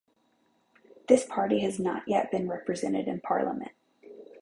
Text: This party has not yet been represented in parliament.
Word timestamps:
This 1.07 1.27
party 1.27 1.59
has 1.59 1.77
not 1.77 2.07
yet 2.07 2.31
been 2.31 2.47
represented 2.49 3.07
in 3.07 3.19
parliament. 3.21 3.73